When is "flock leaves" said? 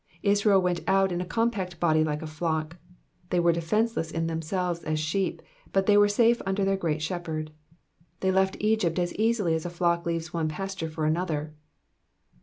9.69-10.33